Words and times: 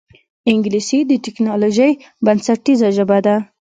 انګلیسي 0.51 0.99
د 1.05 1.11
ټکنالوجۍ 1.23 1.91
بنسټیزه 2.25 2.87
ژبه 2.97 3.17
ده 3.25 3.35